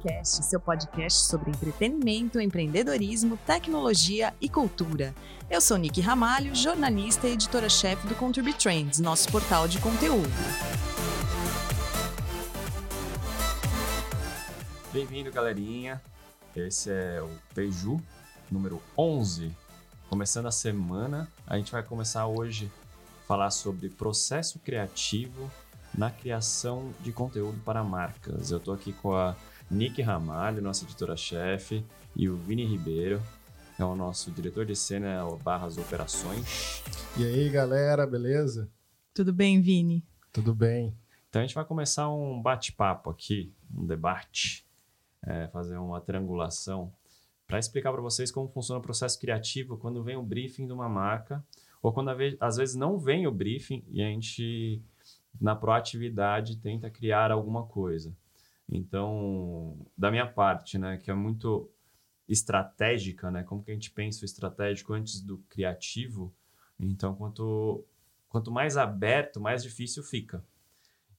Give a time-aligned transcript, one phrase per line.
[0.00, 5.14] Cast, seu podcast sobre entretenimento, empreendedorismo, tecnologia e cultura.
[5.50, 10.30] Eu sou Nick Ramalho, jornalista e editora-chefe do Contribui Trends, nosso portal de conteúdo.
[14.90, 16.00] Bem-vindo, galerinha.
[16.56, 18.00] Esse é o Peju
[18.50, 19.54] número 11.
[20.08, 22.72] Começando a semana, a gente vai começar hoje
[23.22, 25.50] a falar sobre processo criativo
[25.94, 28.50] na criação de conteúdo para marcas.
[28.50, 29.36] Eu estou aqui com a
[29.70, 31.84] Nick Ramalho, nossa editora-chefe,
[32.16, 33.22] e o Vini Ribeiro,
[33.76, 36.82] que é o nosso diretor de cena barras operações.
[37.16, 38.68] E aí, galera, beleza?
[39.14, 40.04] Tudo bem, Vini?
[40.32, 40.92] Tudo bem.
[41.28, 44.66] Então a gente vai começar um bate-papo aqui, um debate,
[45.24, 46.92] é, fazer uma triangulação
[47.46, 50.88] para explicar para vocês como funciona o processo criativo quando vem o briefing de uma
[50.88, 51.44] marca
[51.80, 54.82] ou quando às vezes não vem o briefing e a gente
[55.40, 58.12] na proatividade tenta criar alguma coisa.
[58.70, 61.68] Então, da minha parte, né, que é muito
[62.28, 66.32] estratégica, né, como que a gente pensa o estratégico antes do criativo,
[66.78, 67.84] então quanto
[68.28, 70.44] quanto mais aberto, mais difícil fica.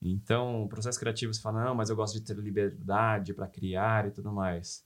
[0.01, 4.07] Então, o processo criativo você fala, não, mas eu gosto de ter liberdade para criar
[4.07, 4.83] e tudo mais.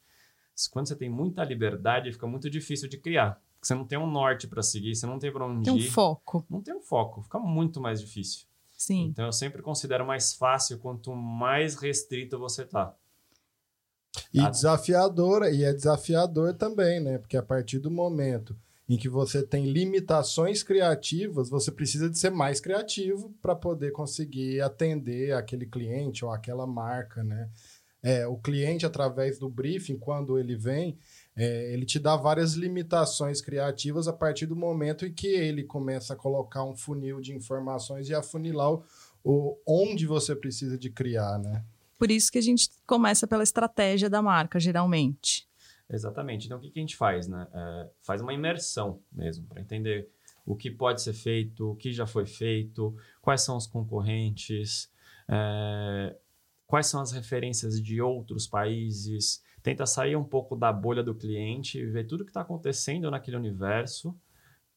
[0.71, 3.39] Quando você tem muita liberdade, fica muito difícil de criar.
[3.61, 5.89] Você não tem um norte para seguir, você não tem para onde tem um ir.
[5.89, 6.45] foco.
[6.49, 8.47] Não tem um foco, fica muito mais difícil.
[8.75, 9.05] Sim.
[9.05, 12.93] Então eu sempre considero mais fácil quanto mais restrito você tá.
[14.33, 14.49] E a...
[14.49, 17.17] desafiadora, e é desafiador também, né?
[17.17, 18.55] Porque a partir do momento
[18.87, 24.61] em que você tem limitações criativas, você precisa de ser mais criativo para poder conseguir
[24.61, 27.49] atender aquele cliente ou aquela marca, né?
[28.03, 30.95] É, o cliente, através do briefing, quando ele vem,
[31.37, 36.13] é, ele te dá várias limitações criativas a partir do momento em que ele começa
[36.13, 38.83] a colocar um funil de informações e afunilar o,
[39.23, 41.63] o onde você precisa de criar, né?
[41.97, 45.47] Por isso que a gente começa pela estratégia da marca, geralmente.
[45.89, 46.45] Exatamente.
[46.45, 47.27] Então, o que, que a gente faz?
[47.27, 47.47] Né?
[47.53, 50.09] É, faz uma imersão mesmo, para entender
[50.45, 54.91] o que pode ser feito, o que já foi feito, quais são os concorrentes,
[55.27, 56.15] é,
[56.67, 61.83] quais são as referências de outros países, tenta sair um pouco da bolha do cliente,
[61.87, 64.15] ver tudo que está acontecendo naquele universo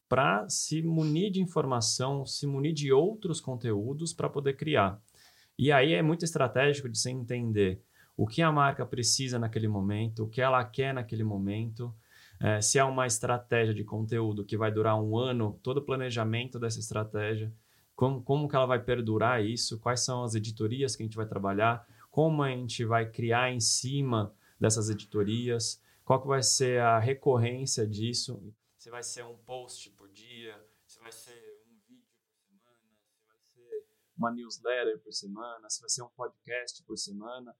[0.09, 4.99] para se munir de informação, se munir de outros conteúdos para poder criar.
[5.55, 7.79] E aí é muito estratégico de você entender
[8.17, 11.93] o que a marca precisa naquele momento, o que ela quer naquele momento,
[12.39, 16.57] é, se é uma estratégia de conteúdo que vai durar um ano, todo o planejamento
[16.57, 17.53] dessa estratégia,
[17.95, 21.27] como, como que ela vai perdurar isso, quais são as editorias que a gente vai
[21.27, 26.99] trabalhar, como a gente vai criar em cima dessas editorias, qual que vai ser a
[26.99, 28.41] recorrência disso,
[28.79, 30.55] se vai ser um post por dia,
[30.87, 33.87] se vai ser um vídeo por semana, se vai ser
[34.17, 37.53] uma newsletter por semana, se vai ser um podcast por semana.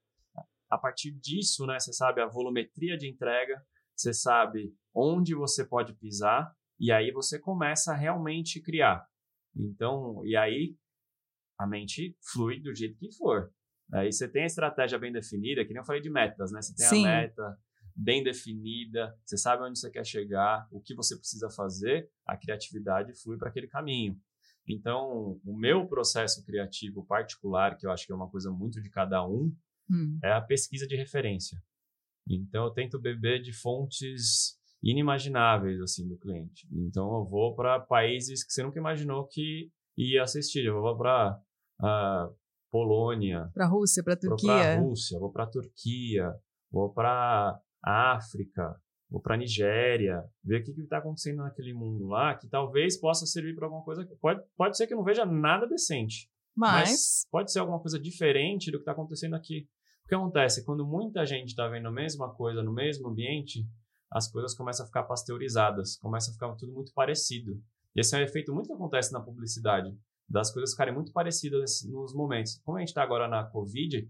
[0.69, 3.61] A partir disso, né, você sabe a volumetria de entrega,
[3.93, 9.05] você sabe onde você pode pisar e aí você começa a realmente criar.
[9.53, 10.77] Então, e aí
[11.57, 13.53] a mente flui do jeito que for.
[13.91, 16.61] Aí você tem a estratégia bem definida, que nem eu falei de metas, né?
[16.61, 17.05] Você tem Sim.
[17.05, 17.57] a meta
[17.95, 23.13] bem definida, você sabe onde você quer chegar, o que você precisa fazer, a criatividade
[23.22, 24.17] flui para aquele caminho.
[24.67, 28.89] Então, o meu processo criativo particular, que eu acho que é uma coisa muito de
[28.89, 29.53] cada um,
[29.89, 30.19] hum.
[30.23, 31.61] é a pesquisa de referência.
[32.27, 36.67] Então, eu tento beber de fontes inimagináveis assim do cliente.
[36.71, 40.66] Então, eu vou para países que você nunca imaginou que ia assistir.
[40.66, 41.35] Eu vou para
[41.81, 42.29] uh, ah,
[42.72, 43.50] Polônia.
[43.53, 44.47] Para a Rússia, para a Turquia.
[44.47, 46.34] Para a Rússia, vou para a Turquia,
[46.72, 48.75] vou para a África,
[49.09, 53.25] vou para a Nigéria, ver o que está acontecendo naquele mundo lá, que talvez possa
[53.25, 54.07] servir para alguma coisa.
[54.22, 56.30] Pode, pode ser que eu não veja nada decente.
[56.56, 56.90] Mas...
[56.90, 59.68] mas pode ser alguma coisa diferente do que está acontecendo aqui.
[60.06, 60.66] O que acontece?
[60.66, 63.66] Quando muita gente está vendo a mesma coisa no mesmo ambiente,
[64.12, 67.62] as coisas começam a ficar pasteurizadas, começa a ficar tudo muito parecido.
[67.96, 69.95] E esse é um efeito muito que acontece na publicidade
[70.29, 72.59] das coisas ficarem muito parecidas nos momentos.
[72.63, 74.07] Como a gente está agora na Covid,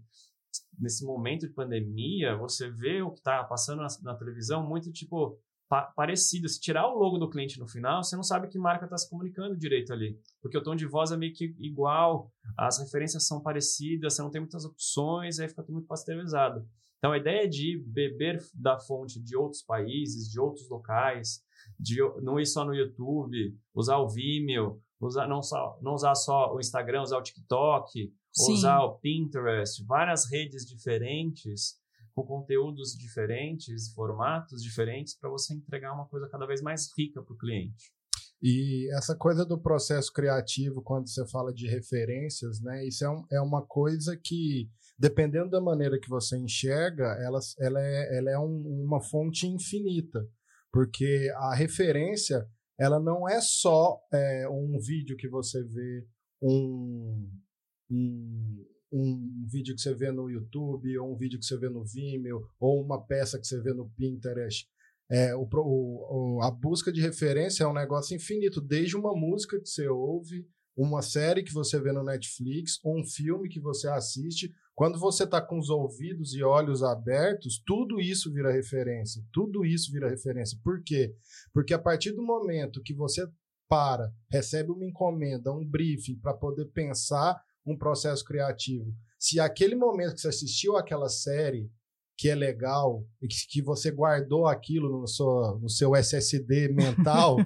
[0.78, 5.38] nesse momento de pandemia, você vê o que está passando na, na, televisão muito tipo
[5.68, 6.48] pa parecido.
[6.48, 9.08] Se tirar o logo do cliente no final, você não sabe que marca está se
[9.08, 13.40] comunicando direito ali, porque o tom de voz é meio que igual, as referências são
[13.40, 16.66] parecidas, você não tem muitas opções, aí fica tudo muito pasteurizado.
[16.98, 21.42] Então a ideia de beber da fonte de outros países, de outros locais,
[21.78, 26.54] de não ir só no YouTube, usar o Vimeo, usar, não, só, não usar só
[26.54, 28.52] o Instagram, usar o TikTok, Sim.
[28.52, 31.78] usar o Pinterest, várias redes diferentes,
[32.14, 37.34] com conteúdos diferentes, formatos diferentes, para você entregar uma coisa cada vez mais rica para
[37.34, 37.92] o cliente.
[38.42, 43.26] E essa coisa do processo criativo, quando você fala de referências, né, isso é, um,
[43.32, 44.70] é uma coisa que
[45.00, 50.28] dependendo da maneira que você enxerga, ela, ela é, ela é um, uma fonte infinita,
[50.70, 52.46] porque a referência
[52.80, 56.06] ela não é só é, um vídeo que você vê,
[56.40, 57.30] um,
[57.90, 61.84] um, um vídeo que você vê no YouTube, ou um vídeo que você vê no
[61.84, 64.66] Vimeo, ou uma peça que você vê no Pinterest.
[65.10, 69.68] É, o, o, a busca de referência é um negócio infinito, desde uma música que
[69.68, 74.50] você ouve, uma série que você vê no Netflix, um filme que você assiste.
[74.80, 79.22] Quando você está com os ouvidos e olhos abertos, tudo isso vira referência.
[79.30, 80.58] Tudo isso vira referência.
[80.64, 81.14] Por quê?
[81.52, 83.28] Porque a partir do momento que você
[83.68, 88.90] para, recebe uma encomenda, um briefing para poder pensar um processo criativo.
[89.18, 91.70] Se aquele momento que você assistiu aquela série,
[92.16, 97.36] que é legal, e que, que você guardou aquilo no seu, no seu SSD mental,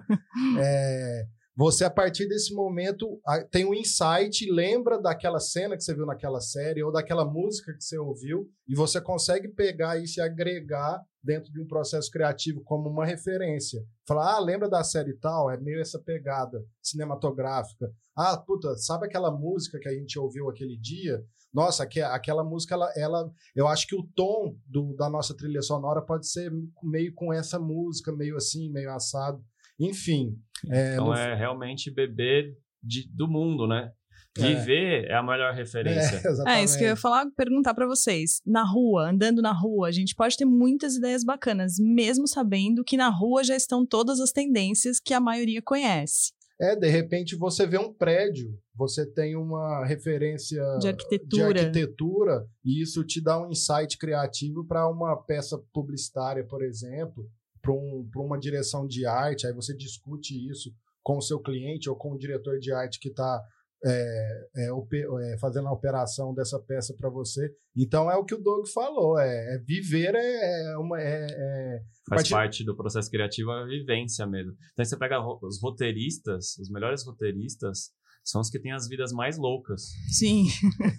[0.63, 3.21] é, você, a partir desse momento,
[3.51, 7.85] tem um insight, lembra daquela cena que você viu naquela série ou daquela música que
[7.85, 12.89] você ouviu, e você consegue pegar isso e agregar dentro de um processo criativo como
[12.89, 13.81] uma referência.
[14.07, 15.49] Falar, ah, lembra da série tal?
[15.49, 17.91] É meio essa pegada cinematográfica.
[18.17, 21.25] Ah, puta, sabe aquela música que a gente ouviu aquele dia?
[21.53, 26.03] Nossa, aquela música, ela, ela eu acho que o tom do, da nossa trilha sonora
[26.03, 26.53] pode ser
[26.83, 29.41] meio com essa música, meio assim, meio assado.
[29.79, 30.37] Enfim.
[30.71, 31.15] É, então no...
[31.15, 33.91] é realmente beber de, do mundo, né?
[34.37, 34.43] É.
[34.43, 35.13] Viver é.
[35.13, 36.21] é a melhor referência.
[36.47, 38.41] É, é, isso que eu ia falar, perguntar para vocês.
[38.45, 42.97] Na rua, andando na rua, a gente pode ter muitas ideias bacanas, mesmo sabendo que
[42.97, 46.33] na rua já estão todas as tendências que a maioria conhece.
[46.61, 52.47] É, de repente você vê um prédio, você tem uma referência de arquitetura, de arquitetura
[52.65, 57.29] e isso te dá um insight criativo para uma peça publicitária, por exemplo,
[57.65, 60.71] para um, uma direção de arte, aí você discute isso
[61.03, 63.43] com o seu cliente ou com o diretor de arte que está
[63.87, 67.51] é, é, é, fazendo a operação dessa peça para você.
[67.77, 71.81] Então é o que o Doug falou, é, é viver é, é uma é, é
[72.09, 72.31] faz partir...
[72.31, 74.53] parte do processo criativo a vivência mesmo.
[74.73, 77.91] Então você pega os roteiristas, os melhores roteiristas
[78.23, 79.83] são os que têm as vidas mais loucas.
[80.09, 80.47] Sim.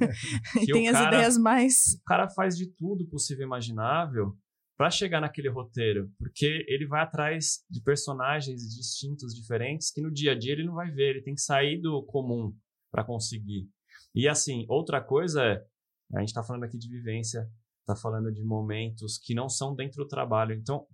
[0.62, 1.74] e tem as cara, ideias mais.
[2.02, 4.36] O cara faz de tudo possível e imaginável
[4.78, 10.34] para chegar naquele roteiro, porque ele vai atrás de personagens distintos, diferentes, que no dia
[10.34, 12.54] a dia ele não vai ver, ele tem que sair do comum
[12.92, 13.70] para conseguir.
[14.14, 15.66] E assim, outra coisa é,
[16.14, 17.50] a gente está falando aqui de vivência,
[17.82, 20.54] está falando de momentos que não são dentro do trabalho.
[20.54, 20.88] Então,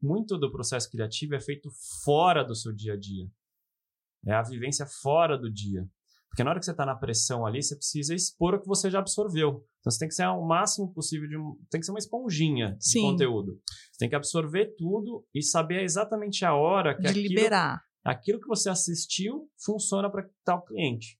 [0.00, 1.70] muito do processo criativo é feito
[2.04, 3.26] fora do seu dia a dia.
[4.26, 5.88] É a vivência fora do dia.
[6.32, 8.90] Porque na hora que você está na pressão ali, você precisa expor o que você
[8.90, 9.66] já absorveu.
[9.80, 12.74] Então você tem que ser o máximo possível de um, tem que ser uma esponjinha
[12.80, 13.00] Sim.
[13.00, 13.60] de conteúdo.
[13.66, 17.82] Você tem que absorver tudo e saber exatamente a hora que de aquilo, liberar.
[18.02, 21.18] aquilo que você assistiu funciona para tal cliente.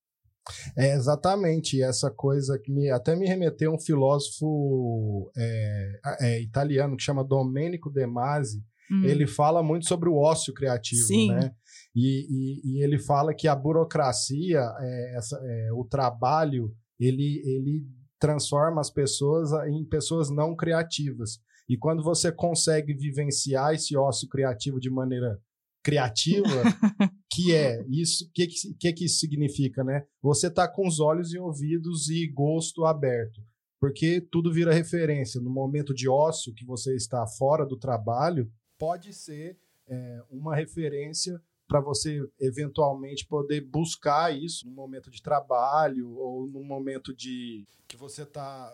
[0.79, 7.03] É exatamente essa coisa que me, até me remeteu um filósofo é, é, italiano que
[7.03, 8.65] chama Domenico De Masi.
[8.91, 9.05] Hum.
[9.05, 11.33] Ele fala muito sobre o ócio criativo, Sim.
[11.33, 11.55] né?
[11.95, 17.87] E, e, e, ele fala que a burocracia, é, essa, é, o trabalho, ele, ele
[18.19, 21.39] transforma as pessoas em pessoas não criativas.
[21.69, 25.39] E quando você consegue vivenciar esse ócio criativo de maneira
[25.83, 26.47] criativa,
[27.31, 28.47] que é isso, o que,
[28.79, 30.05] que, que isso significa, né?
[30.23, 33.41] Você tá com os olhos e ouvidos e gosto aberto,
[33.81, 35.41] porque tudo vira referência.
[35.41, 41.41] No momento de ócio que você está fora do trabalho, pode ser é, uma referência
[41.73, 47.97] para você eventualmente poder buscar isso no momento de trabalho ou no momento de que
[47.97, 48.71] você está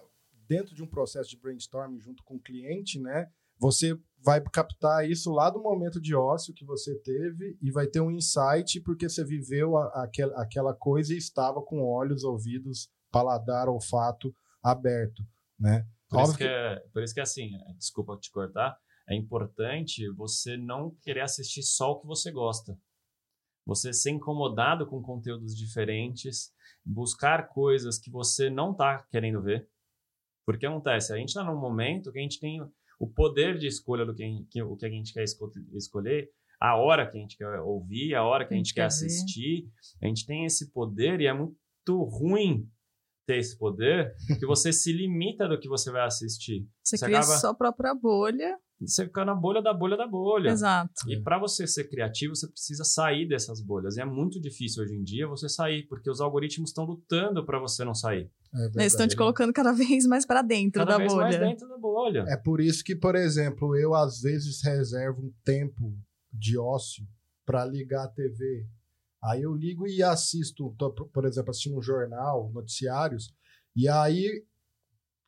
[0.48, 3.30] dentro de um processo de brainstorming junto com o cliente, né?
[3.56, 8.00] Você vai captar isso lá do momento de ócio que você teve e vai ter
[8.00, 13.68] um insight porque você viveu a, aquel, aquela coisa e estava com olhos, ouvidos, paladar,
[13.68, 15.22] olfato aberto,
[15.56, 15.86] né?
[16.08, 18.76] Por isso, que, é, por isso que é assim, é, desculpa te cortar,
[19.08, 22.76] é importante você não querer assistir só o que você gosta
[23.68, 26.50] você ser incomodado com conteúdos diferentes,
[26.82, 29.68] buscar coisas que você não está querendo ver.
[30.46, 32.62] Porque acontece, a gente está num momento que a gente tem
[32.98, 35.22] o poder de escolha do que, que, o que a gente quer
[35.74, 38.74] escolher, a hora que a gente quer ouvir, a hora que a gente, a gente
[38.74, 39.70] quer, quer assistir.
[40.02, 41.58] A gente tem esse poder e é muito
[41.88, 42.66] ruim
[43.26, 46.66] ter esse poder que você se limita do que você vai assistir.
[46.82, 47.36] Você, você cria acaba...
[47.36, 50.50] sua própria bolha você fica na bolha da bolha da bolha.
[50.50, 50.92] Exato.
[51.08, 53.96] E para você ser criativo, você precisa sair dessas bolhas.
[53.96, 57.58] E é muito difícil hoje em dia você sair, porque os algoritmos estão lutando para
[57.58, 58.30] você não sair.
[58.54, 61.22] É Eles estão te colocando cada vez mais para dentro cada da vez bolha.
[61.22, 62.24] mais dentro da bolha.
[62.28, 65.92] É por isso que, por exemplo, eu às vezes reservo um tempo
[66.32, 67.04] de ócio
[67.44, 68.66] para ligar a TV.
[69.22, 73.34] Aí eu ligo e assisto, tô, por exemplo, assistindo um jornal, noticiários,
[73.74, 74.44] e aí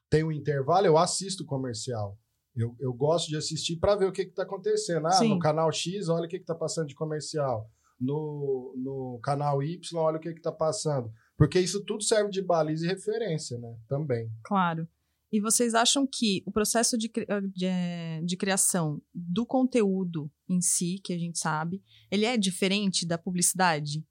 [0.09, 2.17] tem um intervalo, eu assisto o comercial.
[2.61, 5.07] Eu, eu gosto de assistir para ver o que está acontecendo.
[5.07, 5.31] Ah, Sim.
[5.31, 7.71] no canal X, olha o que está passando de comercial.
[7.99, 11.11] No, no canal Y, olha o que está passando.
[11.37, 13.75] Porque isso tudo serve de baliza e referência, né?
[13.89, 14.31] Também.
[14.45, 14.87] Claro.
[15.33, 17.11] E vocês acham que o processo de,
[17.55, 23.17] de, de criação do conteúdo em si, que a gente sabe, ele é diferente da
[23.17, 24.05] publicidade?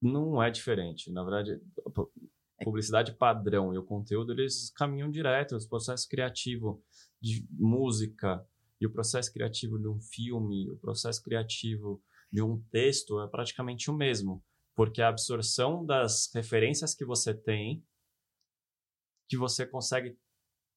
[0.00, 1.10] Não é diferente.
[1.10, 1.60] Na verdade,
[2.62, 5.56] publicidade padrão e o conteúdo, eles caminham direto.
[5.56, 6.82] O processo criativo
[7.20, 8.46] de música
[8.80, 13.90] e o processo criativo de um filme, o processo criativo de um texto é praticamente
[13.90, 14.44] o mesmo.
[14.74, 17.82] Porque a absorção das referências que você tem,
[19.28, 20.18] que você consegue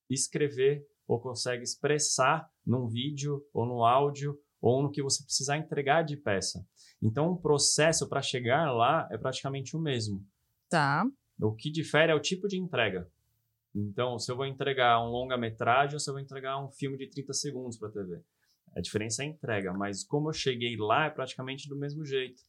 [0.10, 6.04] escrever ou consegue expressar num vídeo ou no áudio ou no que você precisar entregar
[6.04, 6.66] de peça.
[7.02, 10.26] Então, o processo para chegar lá é praticamente o mesmo.
[10.70, 11.06] Tá.
[11.40, 13.10] O que difere é o tipo de entrega.
[13.74, 17.08] Então, se eu vou entregar um longa-metragem ou se eu vou entregar um filme de
[17.10, 18.22] 30 segundos para a TV.
[18.76, 22.42] A diferença é a entrega, mas como eu cheguei lá é praticamente do mesmo jeito.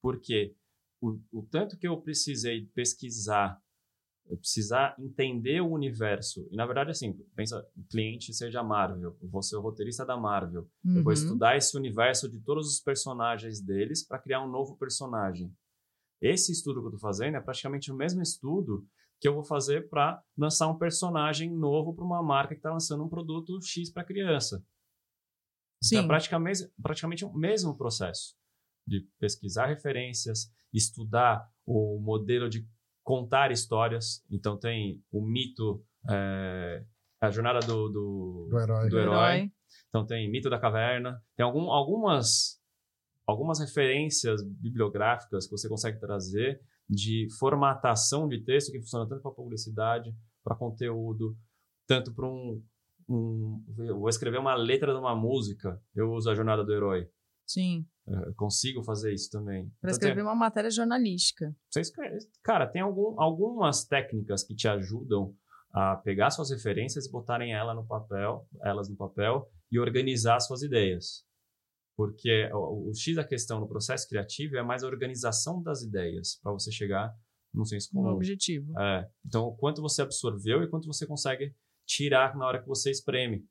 [0.00, 0.54] Porque
[1.00, 3.60] o, o tanto que eu precisei pesquisar,
[4.26, 9.28] eu precisar entender o universo, e na verdade, assim, pensa, o cliente seja Marvel, eu
[9.28, 11.12] vou ser o roteirista da Marvel, eu vou Uhum.
[11.12, 15.52] estudar esse universo de todos os personagens deles para criar um novo personagem.
[16.20, 18.86] Esse estudo que eu estou fazendo é praticamente o mesmo estudo
[19.24, 23.02] que eu vou fazer para lançar um personagem novo para uma marca que está lançando
[23.02, 24.62] um produto X para criança.
[25.82, 25.94] Sim.
[25.94, 28.36] Então, é praticamente, praticamente o mesmo processo
[28.86, 32.68] de pesquisar referências, estudar o modelo de
[33.02, 34.22] contar histórias.
[34.30, 36.84] Então, tem o mito, é,
[37.18, 38.88] a jornada do, do, Do herói.
[38.90, 39.52] do herói.
[39.88, 42.60] Então tem Mito da Caverna, tem algum, algumas
[43.26, 49.30] algumas referências bibliográficas que você consegue trazer de formatação de texto que funciona tanto para
[49.32, 51.36] publicidade, para conteúdo,
[51.86, 52.62] tanto para um,
[53.08, 57.08] um vou escrever uma letra de uma música, eu uso a jornada do herói.
[57.46, 57.86] Sim.
[58.06, 59.64] Eu consigo fazer isso também.
[59.80, 61.54] Para Então, escrever tem- uma matéria jornalística.
[61.70, 65.34] você escreve- Cara, tem algum, algumas técnicas que te ajudam
[65.72, 70.62] a pegar suas referências e botarem ela no papel, elas no papel e organizar suas
[70.62, 71.24] ideias.
[71.96, 76.38] Porque o, o X da questão no processo criativo é mais a organização das ideias
[76.42, 77.14] para você chegar
[77.52, 78.14] num senso Um comum.
[78.14, 78.78] objetivo.
[78.78, 79.08] É.
[79.24, 81.54] Então, o quanto você absorveu e quanto você consegue
[81.86, 83.46] tirar na hora que você espreme.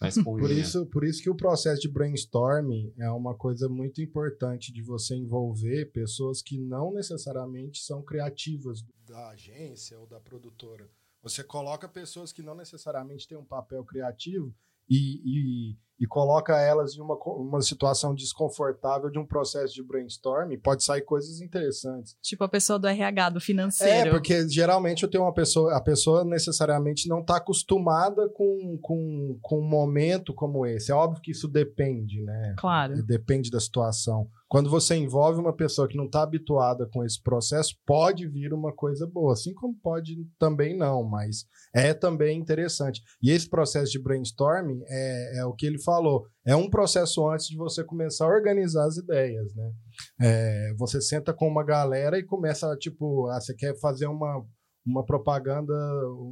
[0.24, 4.80] Por isso, por isso que o processo de brainstorming é uma coisa muito importante de
[4.80, 10.88] você envolver pessoas que não necessariamente são criativas da agência ou da produtora.
[11.20, 14.54] Você coloca pessoas que não necessariamente têm um papel criativo
[14.88, 20.58] e, e, e coloca elas em uma, uma situação desconfortável de um processo de brainstorming,
[20.58, 22.14] pode sair coisas interessantes.
[22.22, 24.08] Tipo a pessoa do RH, do financeiro.
[24.08, 29.38] É, porque geralmente eu tenho uma pessoa, a pessoa necessariamente não está acostumada com, com,
[29.42, 30.92] com um momento como esse.
[30.92, 32.54] É óbvio que isso depende, né?
[32.58, 33.02] Claro.
[33.04, 34.28] Depende da situação.
[34.48, 38.72] Quando você envolve uma pessoa que não está habituada com esse processo, pode vir uma
[38.72, 43.02] coisa boa, assim como pode também não, mas é também interessante.
[43.22, 46.26] E esse processo de brainstorming é, é o que ele falou.
[46.44, 49.72] É um processo antes de você começar a organizar as ideias, né?
[50.20, 54.44] É, você senta com uma galera e começa, tipo, ah, você quer fazer uma,
[54.86, 55.74] uma propaganda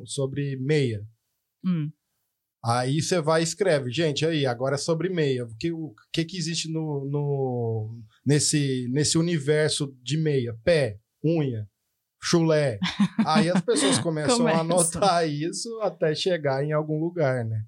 [0.05, 1.03] sobre meia.
[1.65, 1.91] Hum.
[2.63, 5.45] Aí você vai e escreve, gente, aí, agora é sobre meia.
[5.45, 10.55] O que, o que, que existe no, no, nesse, nesse universo de meia?
[10.65, 11.67] Pé, unha,
[12.21, 12.79] chulé.
[13.25, 14.59] Aí as pessoas começam Começam.
[14.59, 17.65] a anotar isso até chegar em algum lugar, né?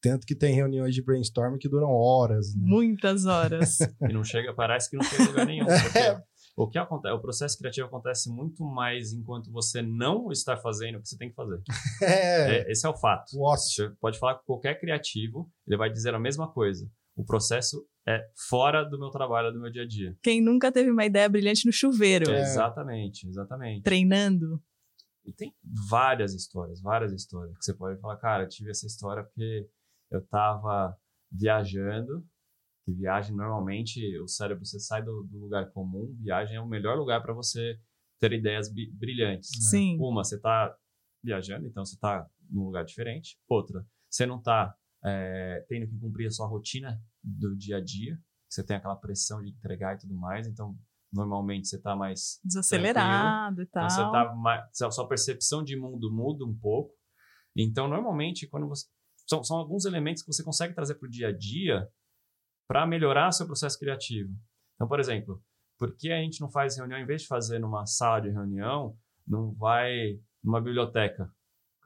[0.00, 2.62] Tanto que tem reuniões de brainstorming que duram horas, né?
[2.64, 3.78] Muitas horas.
[4.08, 5.66] E não chega, parece que não chega em lugar nenhum.
[5.66, 6.22] Porque É.
[6.56, 11.02] o que acontece, o processo criativo acontece muito mais enquanto você não está fazendo o
[11.02, 11.60] que você tem que fazer.
[12.02, 13.36] É, É, esse é o fato.
[13.36, 13.88] o ócio.
[13.88, 16.88] Você pode falar com qualquer criativo, ele vai dizer a mesma coisa.
[17.16, 20.16] O processo é fora do meu trabalho, do meu dia a dia.
[20.22, 22.40] Quem nunca teve uma ideia brilhante no chuveiro, É.
[22.42, 23.82] Exatamente, exatamente.
[23.82, 24.62] treinando?
[25.26, 25.52] E tem
[25.90, 29.68] várias histórias, várias histórias que você pode falar, cara, eu tive essa história porque
[30.10, 30.96] eu tava
[31.30, 32.26] viajando,
[32.84, 36.96] que viagem normalmente o cérebro você sai do, do lugar comum, viagem é o melhor
[36.96, 37.78] lugar para você
[38.18, 39.50] ter ideias brilhantes.
[39.70, 39.96] Sim.
[40.00, 40.74] Uma, você tá
[41.22, 43.38] viajando, então você tá num lugar diferente.
[43.48, 44.74] Outra, você não tá
[45.04, 49.42] é, tendo que cumprir a sua rotina do dia a dia, você tem aquela pressão
[49.42, 50.76] de entregar e tudo mais, então
[51.12, 53.84] normalmente você tá mais Desacelerado e tal.
[53.84, 56.94] então, você tá mais, a sua percepção de mundo muda um pouco.
[57.56, 58.86] Então, normalmente, quando você.
[59.28, 61.88] São, são alguns elementos que você consegue trazer para o dia a dia
[62.66, 64.32] para melhorar seu processo criativo.
[64.74, 65.42] Então, por exemplo,
[65.78, 68.96] por que a gente não faz reunião, em vez de fazer numa sala de reunião,
[69.26, 71.30] não vai numa biblioteca?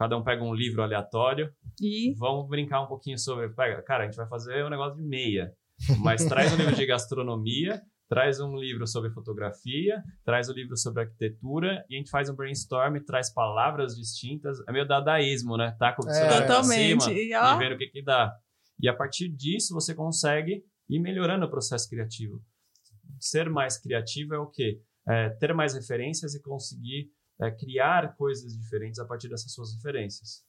[0.03, 3.49] cada um pega um livro aleatório E vamos brincar um pouquinho sobre.
[3.51, 5.53] Pega, cara, a gente vai fazer um negócio de meia,
[6.01, 7.81] mas traz um livro de gastronomia,
[8.13, 12.35] traz um livro sobre fotografia, traz um livro sobre arquitetura e a gente faz um
[12.35, 14.59] brainstorm, traz palavras distintas.
[14.69, 15.75] É meio dadaísmo, né?
[15.79, 17.05] Tá com o pra totalmente.
[17.05, 18.31] cima E, ó, e vendo o que que dá.
[18.79, 22.39] E a partir disso você consegue ir melhorando o processo criativo.
[23.19, 24.83] Ser mais criativo é o quê?
[25.09, 30.45] É ter mais referências e conseguir é, criar coisas diferentes a partir dessas suas referências.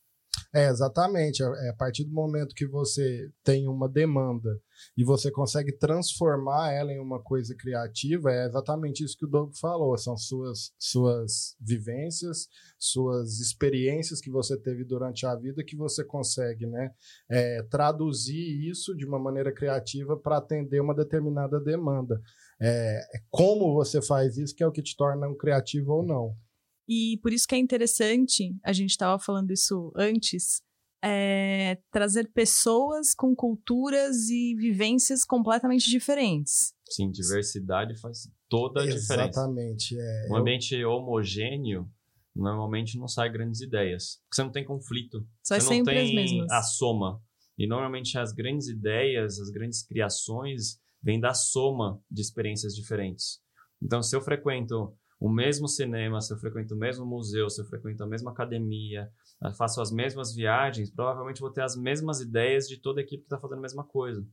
[0.55, 1.41] É, exatamente.
[1.41, 4.61] É a partir do momento que você tem uma demanda
[4.95, 9.51] e você consegue transformar ela em uma coisa criativa, é exatamente isso que o Doug
[9.55, 9.97] falou.
[9.97, 16.67] São suas, suas vivências, suas experiências que você teve durante a vida que você consegue
[16.67, 16.91] né,
[17.27, 22.21] é, traduzir isso de uma maneira criativa para atender uma determinada demanda.
[22.61, 26.03] É, é como você faz isso que é o que te torna um criativo ou
[26.03, 26.37] não.
[26.87, 30.61] E por isso que é interessante, a gente estava falando isso antes,
[31.03, 36.73] é, trazer pessoas com culturas e vivências completamente diferentes.
[36.89, 39.13] Sim, diversidade faz toda a diferença.
[39.29, 39.97] Exatamente.
[39.99, 41.89] É, Um ambiente homogêneo
[42.35, 44.21] normalmente não sai grandes ideias.
[44.23, 45.27] Porque você não tem conflito.
[45.43, 46.51] Só é você não sempre as tem mesmas.
[46.51, 47.21] a soma.
[47.57, 53.39] E normalmente as grandes ideias, as grandes criações vêm da soma de experiências diferentes.
[53.81, 57.65] Então, se eu frequento o mesmo cinema, se eu frequento o mesmo museu, se eu
[57.65, 59.09] frequento a mesma academia,
[59.41, 63.23] eu faço as mesmas viagens, provavelmente vou ter as mesmas ideias de toda a equipe
[63.23, 64.27] que está fazendo a mesma coisa.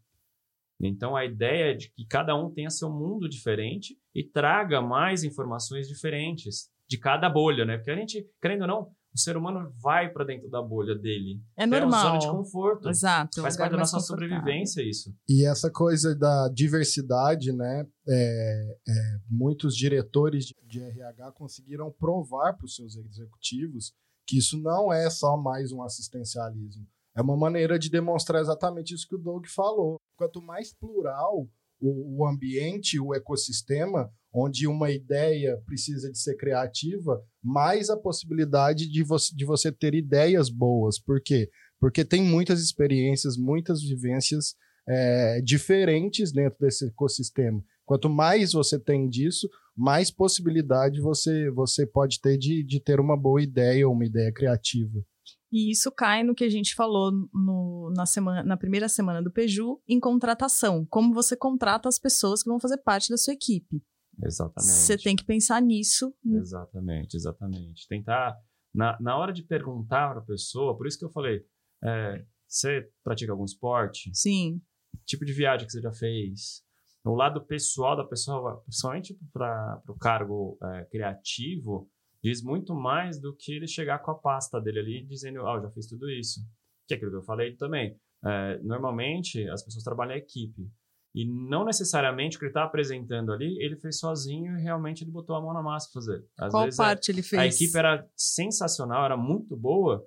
[0.81, 5.23] Então, a ideia é de que cada um tenha seu mundo diferente e traga mais
[5.23, 7.77] informações diferentes de cada bolha, né?
[7.77, 11.41] Porque a gente, querendo ou não, o ser humano vai para dentro da bolha dele.
[11.57, 12.03] É É uma normal.
[12.03, 12.89] zona de conforto.
[12.89, 13.43] Exato.
[13.43, 15.15] Faz parte da nossa sobrevivência isso.
[15.29, 17.87] E essa coisa da diversidade, né?
[18.09, 18.93] é, é,
[19.29, 23.93] muitos diretores de RH conseguiram provar para os seus executivos
[24.27, 26.87] que isso não é só mais um assistencialismo.
[27.17, 29.97] É uma maneira de demonstrar exatamente isso que o Doug falou.
[30.17, 31.49] Quanto mais plural
[31.81, 38.89] o, o ambiente, o ecossistema, onde uma ideia precisa de ser criativa, mais a possibilidade
[38.89, 41.01] de você, de você ter ideias boas.
[41.01, 41.51] Por quê?
[41.81, 44.55] Porque tem muitas experiências, muitas vivências
[44.89, 47.63] é, diferentes dentro desse ecossistema.
[47.85, 53.17] Quanto mais você tem disso, mais possibilidade você, você pode ter de, de ter uma
[53.17, 55.05] boa ideia ou uma ideia criativa.
[55.53, 59.33] E isso cai no que a gente falou no- na, semana, na primeira semana do
[59.33, 60.87] Peju, em contratação.
[60.87, 63.83] Como você contrata as pessoas que vão fazer parte da sua equipe.
[64.23, 64.73] Exatamente.
[64.73, 66.15] Você tem que pensar nisso.
[66.25, 67.89] Exatamente, exatamente.
[67.89, 68.37] Tentar,
[68.75, 71.41] na, na hora de perguntar para a pessoa, por isso que eu falei,
[71.83, 74.11] é, você pratica algum esporte?
[74.15, 74.61] Sim.
[75.07, 76.63] Tipo de viagem que você já fez?
[77.05, 81.89] O lado pessoal da pessoa, principalmente para o cargo é, criativo,
[82.23, 85.63] diz muito mais do que ele chegar com a pasta dele ali dizendo, ah, eu
[85.63, 86.41] já fiz tudo isso.
[86.87, 87.97] Que é aquilo que eu falei também.
[88.25, 90.71] É, normalmente, as pessoas trabalham em equipe.
[91.15, 95.11] E não necessariamente o que ele está apresentando ali, ele fez sozinho e realmente ele
[95.11, 96.25] botou a mão na massa para fazer.
[96.39, 97.43] Às Qual parte ele fez?
[97.43, 100.07] a equipe era sensacional, era muito boa,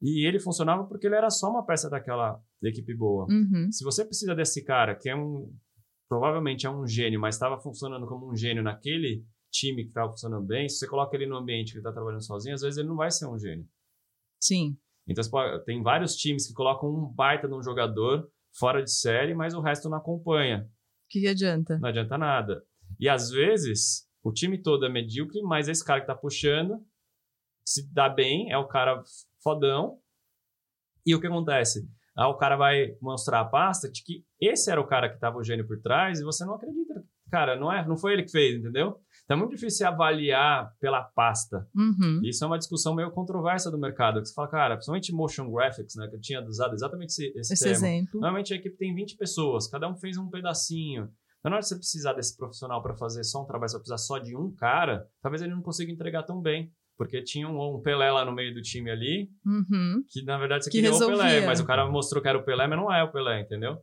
[0.00, 3.26] e ele funcionava porque ele era só uma peça daquela equipe boa.
[3.28, 3.70] Uhum.
[3.70, 5.52] Se você precisa desse cara, que é um.
[6.08, 10.46] Provavelmente é um gênio, mas estava funcionando como um gênio naquele time que estava funcionando
[10.46, 12.88] bem, se você coloca ele no ambiente que ele está trabalhando sozinho, às vezes ele
[12.88, 13.66] não vai ser um gênio.
[14.40, 14.76] Sim.
[15.06, 15.24] Então
[15.64, 19.60] tem vários times que colocam um baita de um jogador fora de série, mas o
[19.60, 20.68] resto não acompanha.
[21.06, 21.78] O que, adianta?
[21.78, 22.62] Não adianta nada.
[23.00, 26.84] E às vezes, o time todo é medíocre, mas esse cara que tá puxando
[27.64, 29.02] se dá bem, é o cara
[29.42, 29.98] fodão.
[31.04, 31.88] E o que acontece?
[32.16, 35.38] Ah, o cara vai mostrar a pasta de que esse era o cara que tava
[35.38, 37.04] o gênio por trás e você não acredita.
[37.30, 39.00] Cara, não, é, não foi ele que fez, entendeu?
[39.28, 41.68] Então é muito difícil avaliar pela pasta.
[41.76, 42.22] Uhum.
[42.24, 44.22] Isso é uma discussão meio controversa do mercado.
[44.22, 46.08] Que você fala, cara, principalmente motion graphics, né?
[46.08, 48.12] Que eu tinha usado exatamente esse, esse, Esse exemplo.
[48.14, 51.10] Normalmente a equipe tem 20 pessoas, cada um fez um pedacinho.
[51.40, 53.98] Então, na hora de você precisar desse profissional para fazer só um trabalho, você precisar
[53.98, 56.72] só de um cara, talvez ele não consiga entregar tão bem.
[56.98, 60.02] Porque tinha um, um Pelé lá no meio do time ali, Uhum.
[60.10, 61.46] que na verdade você Que queria o Pelé, resolvia.
[61.46, 63.78] mas o cara mostrou que era o Pelé, mas não é o Pelé, entendeu?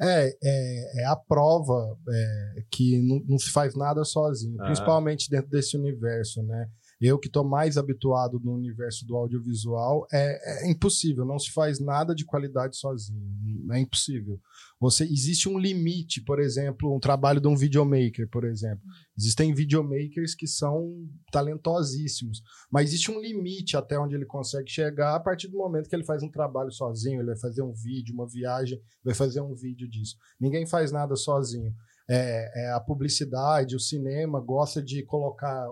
[0.00, 4.66] É, é, é a prova é, que não, não se faz nada sozinho, Ah.
[4.66, 6.68] principalmente dentro desse universo, né?
[7.00, 11.80] Eu que estou mais habituado no universo do audiovisual, é, é impossível, não se faz
[11.80, 14.38] nada de qualidade sozinho, é impossível.
[14.78, 18.82] Você existe um limite, por exemplo, um trabalho de um videomaker, por exemplo.
[19.20, 25.20] Existem videomakers que são talentosíssimos, mas existe um limite até onde ele consegue chegar a
[25.20, 28.26] partir do momento que ele faz um trabalho sozinho, ele vai fazer um vídeo, uma
[28.26, 30.16] viagem, vai fazer um vídeo disso.
[30.40, 31.70] Ninguém faz nada sozinho.
[32.08, 35.68] É, é a publicidade, o cinema gosta de colocar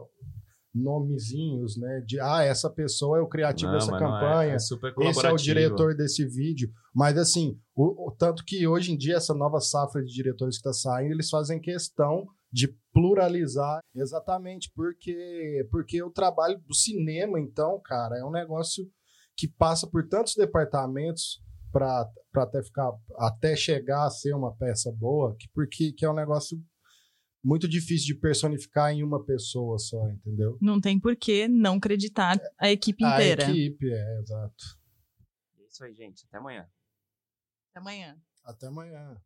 [0.74, 2.02] nomezinhos, né?
[2.06, 3.98] De ah, essa pessoa é o criativo Não, dessa é.
[3.98, 6.70] campanha, É super esse é o diretor desse vídeo.
[6.94, 10.68] Mas assim, o, o- tanto que hoje em dia essa nova safra de diretores que
[10.68, 17.80] está saindo, eles fazem questão de pluralizar exatamente porque porque o trabalho do cinema, então,
[17.84, 18.84] cara, é um negócio
[19.36, 25.36] que passa por tantos departamentos para até ficar até chegar a ser uma peça boa,
[25.38, 26.58] que porque que é um negócio
[27.44, 30.58] muito difícil de personificar em uma pessoa só, entendeu?
[30.60, 33.46] Não tem por que não acreditar a equipe inteira.
[33.46, 34.64] A equipe, é, exato.
[35.58, 36.24] É isso aí, gente.
[36.26, 36.68] Até amanhã.
[37.70, 38.20] Até amanhã.
[38.44, 39.20] Até amanhã.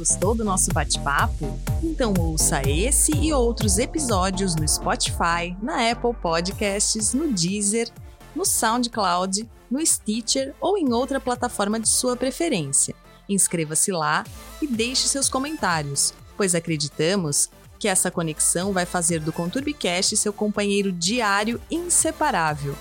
[0.00, 1.60] Gostou do nosso bate-papo?
[1.82, 7.86] Então ouça esse e outros episódios no Spotify, na Apple Podcasts, no Deezer,
[8.34, 12.94] no SoundCloud, no Stitcher ou em outra plataforma de sua preferência.
[13.28, 14.24] Inscreva-se lá
[14.62, 20.90] e deixe seus comentários, pois acreditamos que essa conexão vai fazer do Conturbicast seu companheiro
[20.90, 22.74] diário inseparável.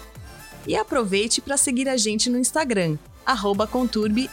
[0.65, 4.29] E aproveite para seguir a gente no Instagram, arroba conturbe__.